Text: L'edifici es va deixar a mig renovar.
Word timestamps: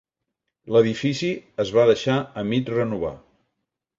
L'edifici 0.75 1.29
es 1.65 1.73
va 1.77 1.85
deixar 1.91 2.17
a 2.43 2.47
mig 2.53 2.75
renovar. 2.79 3.15